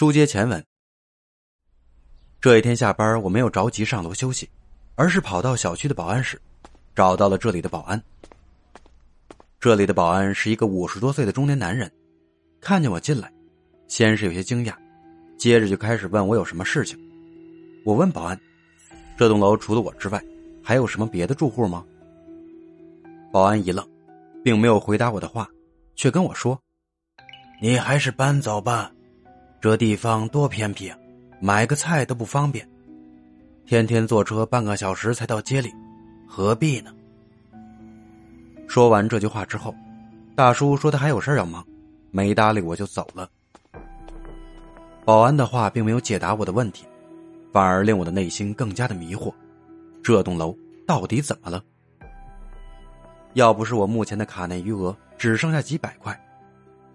[0.00, 0.64] 书接前文，
[2.40, 4.48] 这一天下班，我没有着急上楼休息，
[4.94, 6.40] 而是跑到小区的保安室，
[6.94, 8.02] 找到了这里的保安。
[9.60, 11.92] 这里的保安是一个五十多岁的中年男人，
[12.62, 13.30] 看见我进来，
[13.88, 14.74] 先是有些惊讶，
[15.36, 16.98] 接着就开始问我有什么事情。
[17.84, 18.40] 我问保安
[19.18, 20.18] ：“这栋楼除了我之外，
[20.64, 21.84] 还有什么别的住户吗？”
[23.30, 23.86] 保安一愣，
[24.42, 25.46] 并没有回答我的话，
[25.94, 26.58] 却跟我说
[27.60, 28.90] ：“你还是搬走吧。”
[29.60, 30.96] 这地方多偏僻啊，
[31.38, 32.66] 买个菜都不方便，
[33.66, 35.70] 天天坐车半个小时才到街里，
[36.26, 36.90] 何必呢？
[38.66, 39.74] 说完这句话之后，
[40.34, 41.62] 大叔说他还有事要忙，
[42.10, 43.28] 没搭理我就走了。
[45.04, 46.86] 保安的话并没有解答我的问题，
[47.52, 49.30] 反而令我的内心更加的迷惑：
[50.02, 50.56] 这栋楼
[50.86, 51.62] 到底怎么了？
[53.34, 56.18] 要不是我目前的卡内余额只剩下几百块，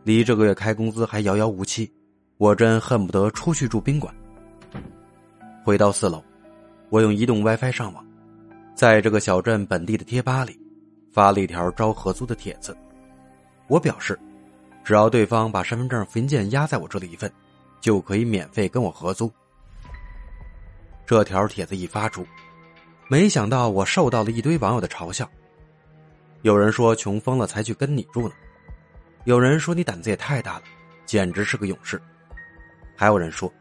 [0.03, 1.91] 离这个月开工资还遥遥无期。
[2.37, 4.13] 我真恨不得出去住宾馆。
[5.63, 6.21] 回到四楼，
[6.89, 8.05] 我用移动 WiFi 上网，
[8.75, 10.59] 在这个小镇本地的贴吧里
[11.13, 12.75] 发了一条招合租的帖子。
[13.67, 14.19] 我表示，
[14.83, 17.31] 只要对方把身份证复印件压在我这里一份，
[17.79, 19.31] 就可以免费跟我合租。
[21.05, 22.27] 这条帖子一发出，
[23.07, 25.29] 没想到我受到了一堆网友的嘲笑。
[26.41, 28.35] 有人说穷疯了才去跟你住呢，
[29.23, 30.63] 有人说你胆子也太大了，
[31.05, 31.99] 简直是个勇士。
[32.95, 33.51] 还有人说：“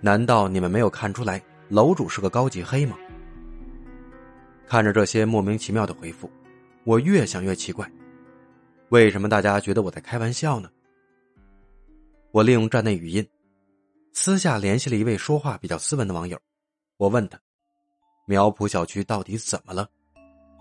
[0.00, 2.96] 难道你们没有看出来楼主是个高级黑吗？”
[4.66, 6.28] 看着这些莫名其妙的回复，
[6.84, 7.88] 我越想越奇怪，
[8.88, 10.68] 为什么大家觉得我在开玩笑呢？
[12.32, 13.24] 我利用站内语音，
[14.12, 16.36] 私下联系了一位说话比较斯文的网友，
[16.96, 17.38] 我问他
[18.26, 19.88] ：“苗圃小区到底怎么了？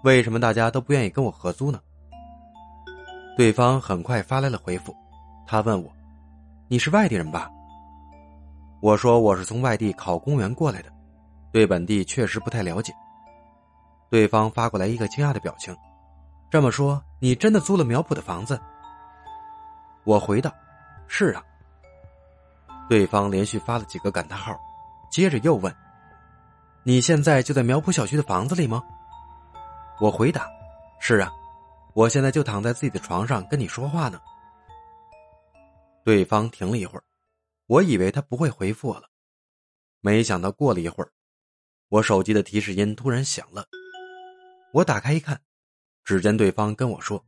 [0.04, 1.82] 为什么大家都不愿意跟我合租呢？”
[3.36, 4.96] 对方很快发来了回复，
[5.48, 5.92] 他问我
[6.70, 7.50] ：“你是外地人吧？”
[8.86, 10.92] 我说我是从外地考公务员过来的，
[11.52, 12.94] 对本地确实不太了解。
[14.12, 15.76] 对方发过来一个惊讶的表情，
[16.52, 18.62] 这么说你真的租了苗圃的房子？
[20.04, 20.54] 我回道
[21.10, 21.44] ：“是啊。”
[22.88, 24.56] 对方连续发了几个感叹号，
[25.10, 25.76] 接着又问
[26.86, 28.84] ：“你现在就在苗圃小区的房子里吗？”
[30.00, 30.48] 我回答
[31.02, 31.32] ：“是啊，
[31.96, 34.22] 我现在就躺在自己的床上跟你说话呢。”
[36.06, 37.04] 对方停了一会儿。
[37.68, 39.10] 我以为他不会回复我了，
[40.00, 41.12] 没想到过了一会儿，
[41.90, 43.66] 我手机的提示音突然响了。
[44.72, 45.42] 我打开一看，
[46.04, 47.26] 只见对方跟我说：“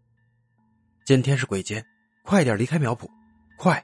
[1.06, 1.84] 今天是鬼节，
[2.24, 3.10] 快点离开苗圃，
[3.58, 3.84] 快！”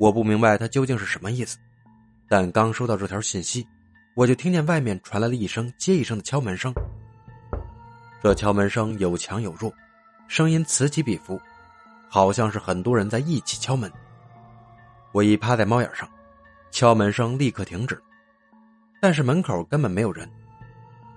[0.00, 1.58] 我不明白他究竟是什么意思，
[2.28, 3.64] 但刚收到这条信息，
[4.16, 6.74] 我就听见外面传来了一声接一声的敲门声。
[8.20, 9.72] 这敲门声有强有弱，
[10.26, 11.40] 声音此起彼伏，
[12.08, 13.88] 好像是很多人在一起敲门。
[15.12, 16.08] 我一趴在猫眼上，
[16.70, 18.00] 敲门声立刻停止，
[19.00, 20.30] 但是门口根本没有人，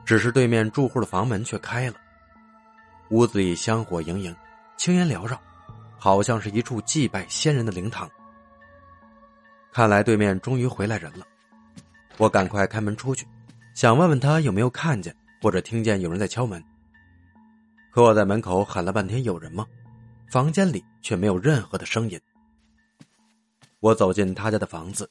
[0.05, 1.95] 只是对面住户的房门却开了。
[3.09, 4.35] 屋子里香火盈盈，
[4.77, 5.39] 青烟缭绕，
[5.97, 8.09] 好像是一处祭拜先人的灵堂。
[9.71, 11.25] 看来对面终于回来人了，
[12.17, 13.27] 我赶快开门出去，
[13.73, 16.63] 想问问他有没有看见或者听见有人在敲门。
[17.91, 19.65] 可我在门口喊了半天有人吗？
[20.29, 22.17] 房间里却没有任何的声音。
[23.81, 25.09] 我走进他家的房子，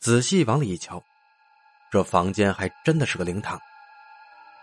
[0.00, 1.00] 仔细往里一瞧，
[1.92, 3.56] 这房间还真的是个灵堂。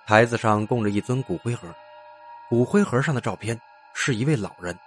[0.05, 1.73] 台子上供着一尊骨灰盒，
[2.49, 3.57] 骨灰盒上的照片
[3.93, 4.77] 是一位老人。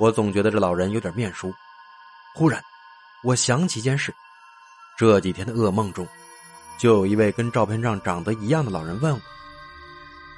[0.00, 1.52] 我总觉得这老人有点面熟。
[2.34, 2.60] 忽然，
[3.22, 4.12] 我想起一件事：
[4.96, 6.04] 这几天的噩梦中，
[6.76, 9.20] 就有一位跟照片上长得一样的老人问我：“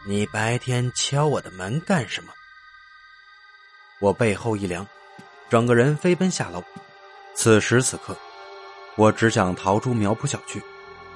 [0.07, 2.33] 你白天敲我的门干什么？”
[4.03, 4.87] 我背后一凉，
[5.49, 6.63] 整个人飞奔下楼。
[7.35, 8.17] 此时此刻，
[8.97, 10.63] 我只想逃出苗圃小区，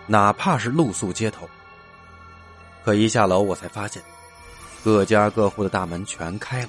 [0.06, 1.48] 哪怕是露宿街头。
[2.84, 4.02] 可一下楼，我才发现，
[4.82, 6.68] 各家各户的大门全开了，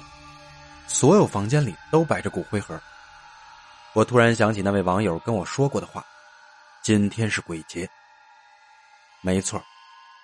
[0.86, 2.78] 所有房间里都摆着骨灰盒。
[3.94, 6.04] 我突然想起那位网友跟我说过的话
[6.82, 7.88] ：“今天是鬼节。”
[9.22, 9.62] 没错，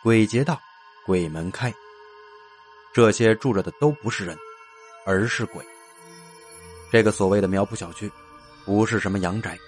[0.02, 0.60] 鬼节到，
[1.06, 1.72] 鬼门开。
[2.94, 4.36] 这些住着的都不是人，
[5.06, 5.64] 而是鬼。
[6.90, 8.12] 这个所谓的苗圃小区。
[8.64, 9.58] 不是什么阳宅，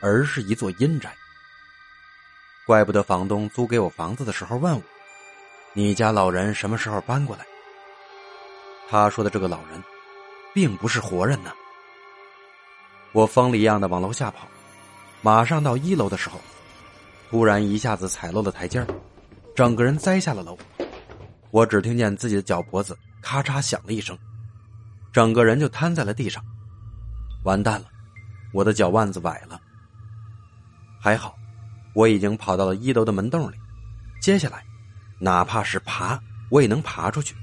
[0.00, 1.14] 而是一座阴宅。
[2.66, 4.82] 怪不得房东租给我房子的时候问我
[5.74, 7.44] ：“你家老人什么时候搬过来？”
[8.88, 9.82] 他说的这个老人，
[10.52, 11.52] 并不是活人呢。
[13.12, 14.46] 我疯了一样的往楼下跑，
[15.20, 16.40] 马上到一楼的时候，
[17.28, 18.86] 突然一下子踩漏了台阶
[19.54, 20.56] 整个人栽下了楼。
[21.50, 24.16] 我只听见自己的脚脖子咔嚓响了一声，
[25.12, 26.44] 整个人就瘫在了地上。
[27.42, 27.88] 完蛋了！
[28.52, 29.60] 我的脚腕子崴了。
[31.00, 31.36] 还好，
[31.94, 33.56] 我已经跑到了一楼的门洞里，
[34.20, 34.64] 接下来，
[35.18, 36.20] 哪怕是爬，
[36.50, 37.34] 我也能爬出去。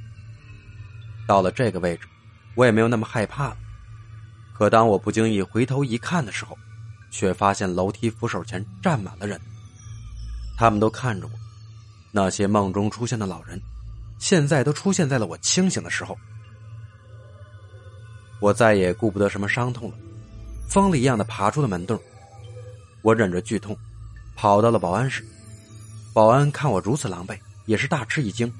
[1.27, 2.07] 到了这个位置，
[2.56, 3.57] 我也没有那么害怕了。
[4.54, 6.57] 可当我不经意回头一看的时候，
[7.12, 9.39] 却发现楼梯扶手前站满了人，
[10.57, 11.33] 他们都看着我。
[12.12, 13.62] 那些梦中出现的老人，
[14.18, 16.18] 现在都出现在了我清醒的时候。
[18.39, 19.98] 我再也顾不得什么伤痛了，
[20.67, 21.99] 疯了一样的爬出了门洞。
[23.01, 23.75] 我忍着剧痛，
[24.35, 25.25] 跑到了保安室。
[26.13, 28.51] 保安看我如此狼狈，也是大吃一惊，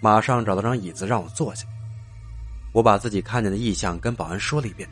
[0.00, 1.66] 马上找到张椅子让我坐下。
[2.72, 4.88] 我把自己看见的异象跟保安说了一遍，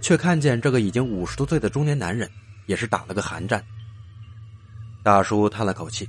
[0.00, 2.30] 却看见这个已经五十多岁的中年男人
[2.66, 3.64] 也是打了个寒战。
[5.02, 6.08] 大叔叹了口气：“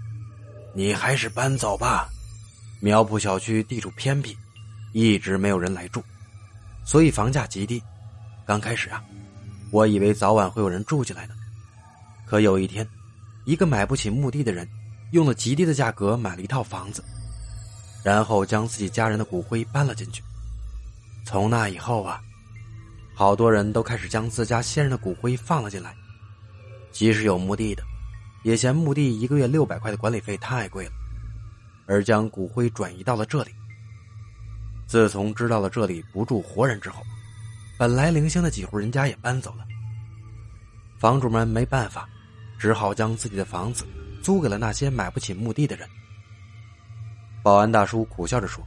[0.73, 2.09] 你还是搬走吧，
[2.79, 4.38] 苗圃小区地处偏僻，
[4.94, 6.03] 一直没有人来住。”
[6.83, 7.81] 所以房价极低。
[8.45, 9.03] 刚开始啊，
[9.71, 11.33] 我以为早晚会有人住进来的。
[12.25, 12.88] 可有一天，
[13.45, 14.67] 一个买不起墓地的人，
[15.12, 17.03] 用了极低的价格买了一套房子，
[18.03, 20.23] 然后将自己家人的骨灰搬了进去。
[21.25, 22.21] 从那以后啊，
[23.13, 25.95] 好多人都开始将自家先人的骨灰放了进来。
[26.91, 27.83] 即使有墓地的，
[28.44, 30.91] 也嫌墓地一个月六百块的管理费太贵了，
[31.85, 33.51] 而将骨灰转移到了这里。
[34.88, 37.03] 自从知道了这里不住活人之后，
[37.77, 39.66] 本来零星的几户人家也搬走了。
[40.98, 42.07] 房主们没办法，
[42.57, 43.86] 只好将自己的房子
[44.24, 45.88] 租给了那些买不起墓地的人。
[47.44, 48.63] 保安大叔苦笑着说：“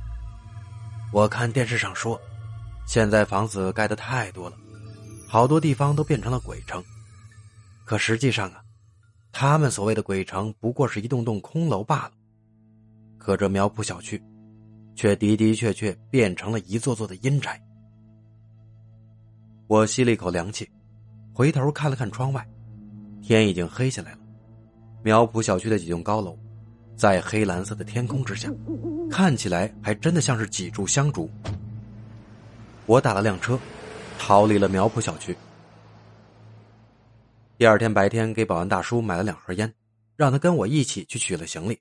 [1.12, 2.20] 我看电视上说，
[2.86, 4.56] 现在房子盖的太多了，
[5.26, 6.84] 好多地方都变成了鬼城。
[7.84, 8.62] 可实际上啊，
[9.32, 12.12] 他们所谓的鬼城不过是一栋栋空楼罢了。
[13.16, 14.22] 可这苗圃小区……”
[14.94, 17.62] 却的的确确变成了一座座的阴宅。
[19.68, 20.68] 我吸了一口凉气，
[21.32, 22.44] 回头看了看窗外，
[23.22, 24.18] 天已经黑下来了。
[25.04, 26.38] 苗圃小区的几栋高楼，
[26.96, 28.50] 在黑蓝色的天空之下，
[29.10, 31.30] 看起来还真的像是几柱香烛。
[32.86, 33.60] 我打了辆车，
[34.18, 35.36] 逃离了苗圃小区。
[37.58, 39.74] 第二天白天，给保安大叔买了两盒烟，
[40.16, 41.78] 让他跟我一起去取了行李。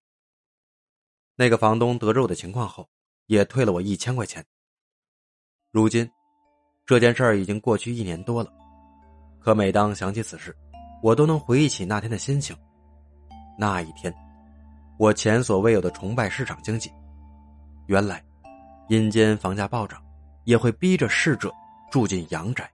[1.36, 2.90] 那个房东得知我的情况后。
[3.28, 4.46] 也退了我一千块钱。
[5.70, 6.10] 如今，
[6.88, 8.50] 这件事儿已经过去一年多了，
[9.42, 10.56] 可每当想起此事，
[11.04, 12.56] 我都能回忆起那天的心情。
[13.60, 14.14] 那一天，
[14.98, 16.90] 我前所未有的崇拜市场经济。
[17.88, 18.24] 原来，
[18.88, 20.02] 阴间房价暴涨，
[20.46, 21.54] 也会逼着逝者
[21.92, 22.72] 住进阳宅。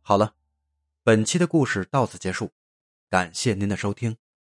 [0.00, 0.32] 好了，
[1.02, 2.48] 本期的故事到此结束，
[3.10, 4.16] 感谢您的收听。